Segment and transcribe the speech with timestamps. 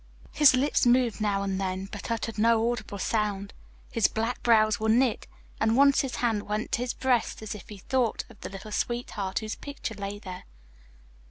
[0.31, 3.53] His lips moved now and then but uttered no audible sound,
[3.91, 5.27] his black brows were knit,
[5.59, 8.71] and once his hand went to his breast as if he thought of the little
[8.71, 10.45] sweetheart whose picture lay there.